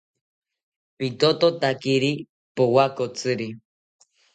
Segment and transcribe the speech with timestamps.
[0.97, 2.11] Pitothotakiri
[2.55, 3.47] powakotziri